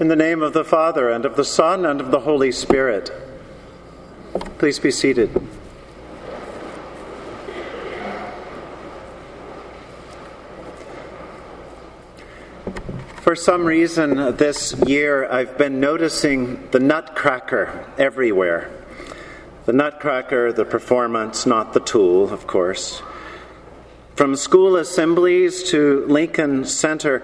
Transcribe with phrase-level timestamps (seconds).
[0.00, 3.12] In the name of the Father, and of the Son, and of the Holy Spirit.
[4.56, 5.28] Please be seated.
[13.16, 18.70] For some reason this year, I've been noticing the nutcracker everywhere.
[19.66, 23.02] The nutcracker, the performance, not the tool, of course.
[24.16, 27.22] From school assemblies to Lincoln Center,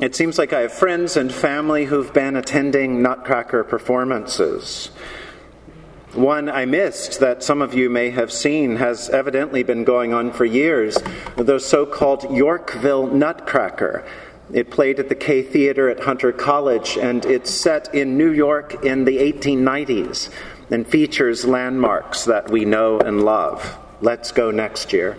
[0.00, 4.90] it seems like I have friends and family who've been attending Nutcracker performances.
[6.14, 10.32] One I missed that some of you may have seen has evidently been going on
[10.32, 10.96] for years,
[11.36, 14.04] the so called Yorkville Nutcracker.
[14.52, 18.84] It played at the Kaye Theater at Hunter College, and it's set in New York
[18.84, 20.30] in the 1890s
[20.70, 23.76] and features landmarks that we know and love.
[24.00, 25.18] Let's go next year.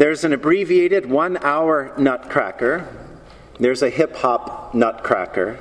[0.00, 2.88] There's an abbreviated one hour nutcracker.
[3.58, 5.58] There's a hip hop nutcracker.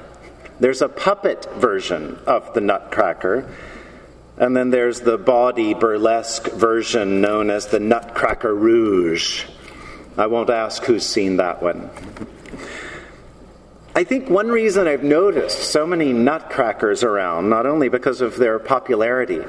[0.62, 3.54] There's a puppet version of the nutcracker.
[4.38, 9.44] And then there's the bawdy burlesque version known as the Nutcracker Rouge.
[10.18, 11.90] I won't ask who's seen that one.
[13.94, 18.58] I think one reason I've noticed so many nutcrackers around, not only because of their
[18.58, 19.42] popularity,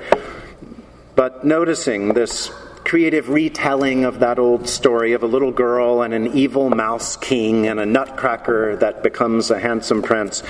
[1.14, 2.50] but noticing this
[2.90, 7.68] creative retelling of that old story of a little girl and an evil mouse king
[7.68, 10.42] and a nutcracker that becomes a handsome prince.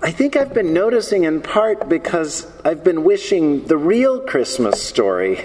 [0.00, 5.40] I think I've been noticing in part because I've been wishing the real Christmas story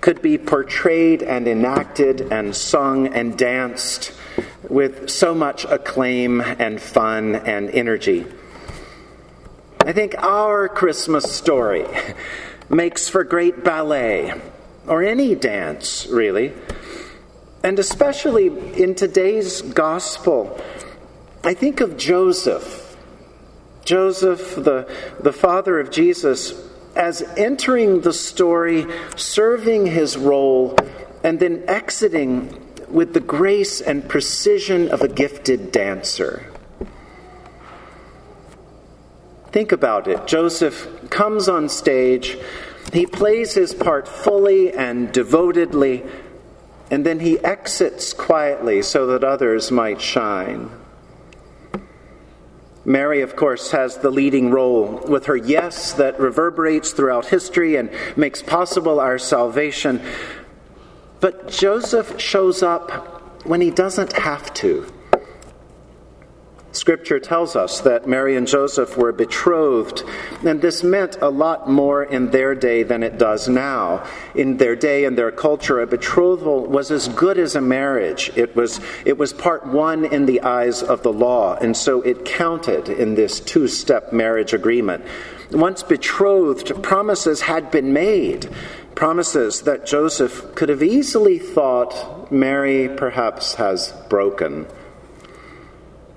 [0.00, 4.12] could be portrayed and enacted and sung and danced
[4.68, 8.24] with so much acclaim and fun and energy.
[9.80, 11.86] I think our Christmas story
[12.68, 14.32] makes for great ballet
[14.90, 16.52] or any dance, really.
[17.62, 20.60] And especially in today's gospel,
[21.44, 22.96] I think of Joseph.
[23.84, 28.84] Joseph, the, the father of Jesus, as entering the story,
[29.14, 30.76] serving his role,
[31.22, 36.50] and then exiting with the grace and precision of a gifted dancer.
[39.52, 40.26] Think about it.
[40.26, 42.36] Joseph comes on stage
[42.94, 46.02] he plays his part fully and devotedly,
[46.90, 50.70] and then he exits quietly so that others might shine.
[52.84, 57.90] Mary, of course, has the leading role with her yes that reverberates throughout history and
[58.16, 60.00] makes possible our salvation.
[61.20, 64.90] But Joseph shows up when he doesn't have to.
[66.72, 70.04] Scripture tells us that Mary and Joseph were betrothed,
[70.46, 74.06] and this meant a lot more in their day than it does now.
[74.36, 78.30] In their day and their culture, a betrothal was as good as a marriage.
[78.36, 82.24] It was, it was part one in the eyes of the law, and so it
[82.24, 85.04] counted in this two step marriage agreement.
[85.50, 88.48] Once betrothed, promises had been made,
[88.94, 94.66] promises that Joseph could have easily thought Mary perhaps has broken.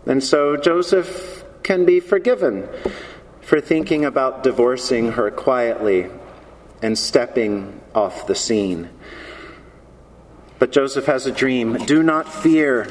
[0.05, 2.67] And so Joseph can be forgiven
[3.41, 6.09] for thinking about divorcing her quietly
[6.81, 8.89] and stepping off the scene.
[10.59, 11.73] But Joseph has a dream.
[11.73, 12.87] Do not fear.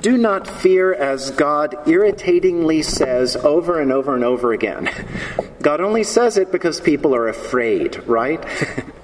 [0.00, 4.88] Do not fear, as God irritatingly says over and over and over again.
[5.60, 8.44] God only says it because people are afraid, right?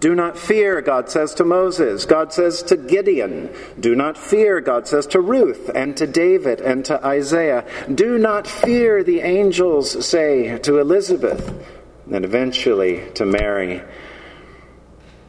[0.00, 2.04] Do not fear, God says to Moses.
[2.04, 3.52] God says to Gideon.
[3.80, 7.64] Do not fear, God says to Ruth and to David and to Isaiah.
[7.92, 11.66] Do not fear, the angels say to Elizabeth
[12.10, 13.82] and eventually to Mary.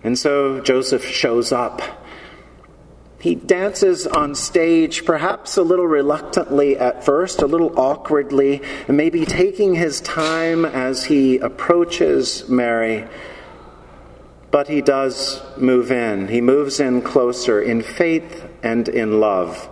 [0.03, 1.81] And so Joseph shows up.
[3.19, 9.75] He dances on stage, perhaps a little reluctantly at first, a little awkwardly, maybe taking
[9.75, 13.07] his time as he approaches Mary.
[14.52, 16.28] But he does move in.
[16.28, 19.69] He moves in closer in faith and in love.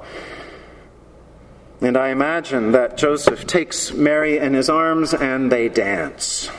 [1.82, 6.50] And I imagine that Joseph takes Mary in his arms and they dance.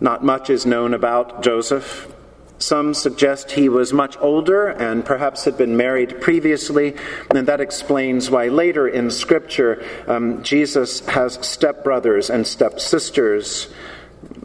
[0.00, 2.12] Not much is known about Joseph.
[2.58, 6.96] Some suggest he was much older and perhaps had been married previously,
[7.34, 13.68] and that explains why later in Scripture um, Jesus has stepbrothers and stepsisters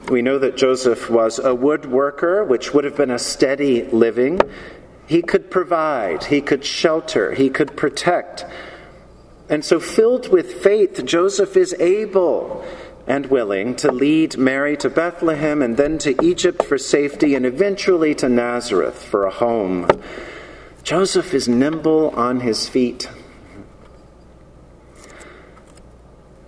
[0.10, 4.40] we know that Joseph was a woodworker, which would have been a steady living.
[5.08, 8.46] He could provide, he could shelter, he could protect.
[9.50, 12.66] And so, filled with faith, Joseph is able
[13.08, 18.16] and willing to lead Mary to Bethlehem and then to Egypt for safety and eventually
[18.16, 19.90] to Nazareth for a home.
[20.84, 23.10] Joseph is nimble on his feet.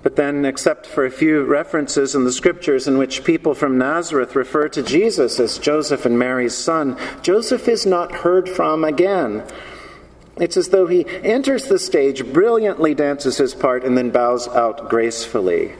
[0.04, 4.36] But then, except for a few references in the scriptures in which people from Nazareth
[4.36, 9.44] refer to Jesus as Joseph and Mary's son, Joseph is not heard from again.
[10.38, 14.90] It's as though he enters the stage, brilliantly dances his part, and then bows out
[14.90, 15.74] gracefully.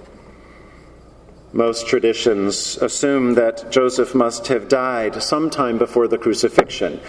[1.52, 7.00] Most traditions assume that Joseph must have died sometime before the crucifixion,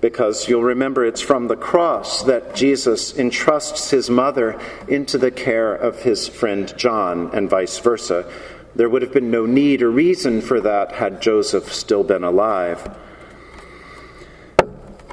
[0.00, 5.74] because you'll remember it's from the cross that Jesus entrusts his mother into the care
[5.74, 8.30] of his friend John, and vice versa.
[8.74, 12.96] There would have been no need or reason for that had Joseph still been alive.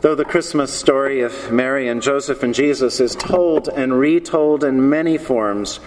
[0.02, 4.90] Though the Christmas story of Mary and Joseph and Jesus is told and retold in
[4.90, 5.80] many forms,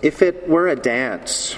[0.00, 1.56] if it were a dance,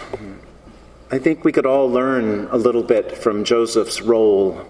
[1.11, 4.67] I think we could all learn a little bit from Joseph's role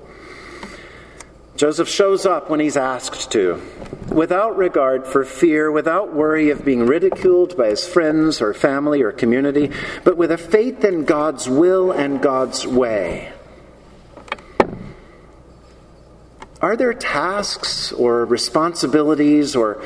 [1.56, 3.62] Joseph shows up when he's asked to,
[4.09, 9.12] without regard for fear, without worry of being ridiculed by his friends or family or
[9.12, 9.71] community,
[10.03, 13.33] but with a faith in God's will and God's way.
[16.61, 19.81] Are there tasks or responsibilities or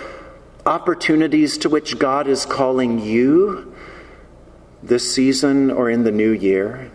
[0.64, 3.74] opportunities to which God is calling you
[4.82, 6.90] this season or in the new year?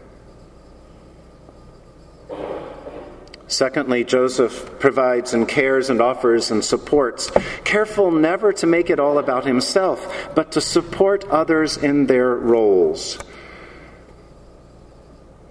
[3.53, 7.29] Secondly, Joseph provides and cares and offers and supports,
[7.63, 13.19] careful never to make it all about himself, but to support others in their roles.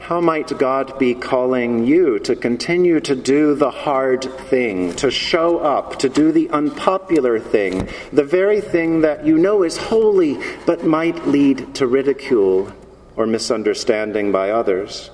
[0.00, 5.58] How might God be calling you to continue to do the hard thing, to show
[5.60, 10.84] up, to do the unpopular thing, the very thing that you know is holy but
[10.84, 12.72] might lead to ridicule
[13.14, 15.10] or misunderstanding by others?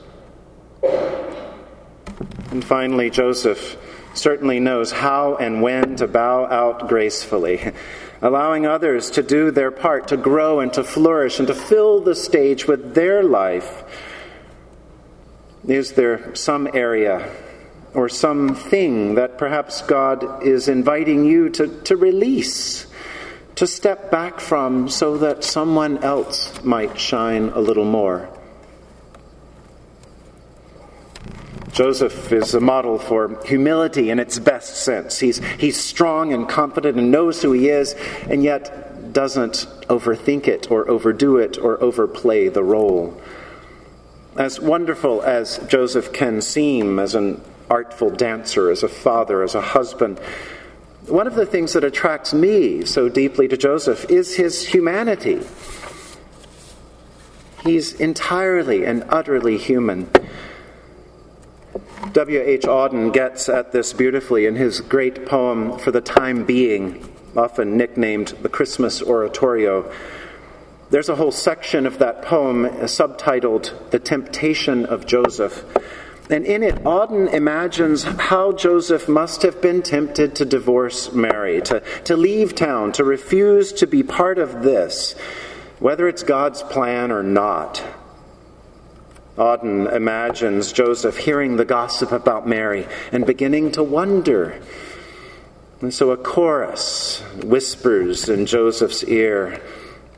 [2.50, 3.76] And finally, Joseph
[4.14, 7.72] certainly knows how and when to bow out gracefully,
[8.22, 12.14] allowing others to do their part, to grow and to flourish and to fill the
[12.14, 13.84] stage with their life.
[15.66, 17.30] Is there some area
[17.92, 22.86] or some thing that perhaps God is inviting you to, to release,
[23.56, 28.30] to step back from, so that someone else might shine a little more?
[31.78, 35.20] Joseph is a model for humility in its best sense.
[35.20, 37.94] He's, he's strong and confident and knows who he is,
[38.28, 43.22] and yet doesn't overthink it or overdo it or overplay the role.
[44.36, 47.40] As wonderful as Joseph can seem as an
[47.70, 50.18] artful dancer, as a father, as a husband,
[51.06, 55.46] one of the things that attracts me so deeply to Joseph is his humanity.
[57.62, 60.10] He's entirely and utterly human.
[62.12, 62.62] W.H.
[62.62, 68.28] Auden gets at this beautifully in his great poem, For the Time Being, often nicknamed
[68.40, 69.92] the Christmas Oratorio.
[70.90, 75.64] There's a whole section of that poem subtitled The Temptation of Joseph.
[76.30, 81.82] And in it, Auden imagines how Joseph must have been tempted to divorce Mary, to,
[82.04, 85.14] to leave town, to refuse to be part of this,
[85.78, 87.82] whether it's God's plan or not.
[89.38, 94.60] Auden imagines Joseph hearing the gossip about Mary and beginning to wonder.
[95.80, 99.62] And so a chorus whispers in Joseph's ear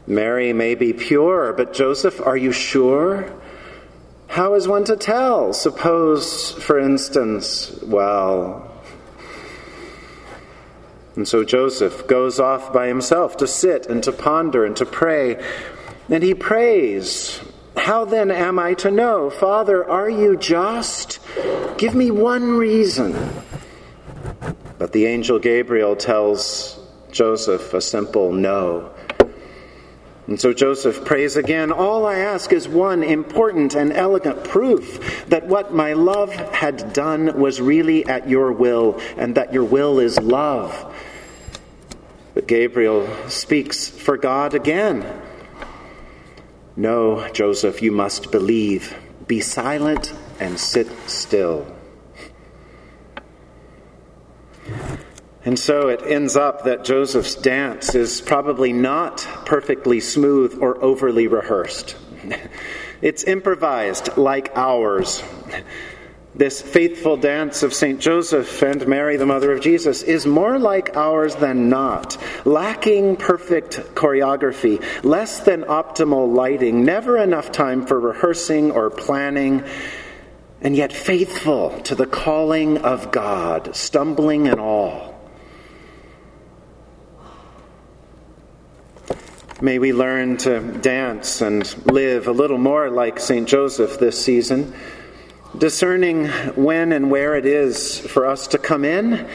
[0.06, 3.30] Mary may be pure, but Joseph, are you sure?
[4.26, 5.52] How is one to tell?
[5.52, 8.66] Suppose, for instance, well.
[11.14, 15.44] And so Joseph goes off by himself to sit and to ponder and to pray.
[16.08, 17.40] And he prays
[17.76, 19.30] how then am I to know?
[19.30, 21.18] Father, are you just?
[21.78, 23.16] Give me one reason.
[24.78, 26.78] But the angel Gabriel tells
[27.10, 28.92] Joseph a simple no.
[30.26, 35.46] And so Joseph prays again All I ask is one important and elegant proof that
[35.46, 40.18] what my love had done was really at your will, and that your will is
[40.20, 40.94] love.
[42.34, 45.04] But Gabriel speaks for God again.
[46.80, 48.96] No, Joseph, you must believe.
[49.26, 51.66] Be silent and sit still.
[55.44, 61.26] And so it ends up that Joseph's dance is probably not perfectly smooth or overly
[61.26, 61.96] rehearsed.
[63.02, 65.22] It's improvised like ours.
[66.32, 67.99] This faithful dance of St.
[68.00, 73.78] Joseph and Mary, the mother of Jesus, is more like ours than not, lacking perfect
[73.96, 79.64] choreography, less than optimal lighting, never enough time for rehearsing or planning.
[80.62, 85.18] and yet faithful to the calling of God, stumbling and all.
[89.62, 93.49] May we learn to dance and live a little more like St.
[93.49, 94.75] Joseph this season,
[95.57, 99.28] discerning when and where it is for us to come in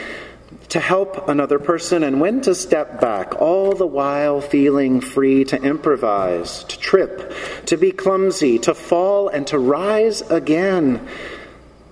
[0.69, 5.61] to help another person and when to step back, all the while feeling free to
[5.61, 7.33] improvise, to trip,
[7.65, 11.07] to be clumsy, to fall, and to rise again,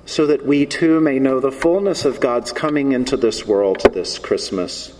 [0.06, 4.20] so that we too may know the fullness of God's coming into this world this
[4.20, 4.94] Christmas.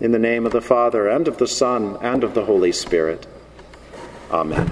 [0.00, 3.26] In the name of the Father, and of the Son, and of the Holy Spirit.
[4.30, 4.70] Amen.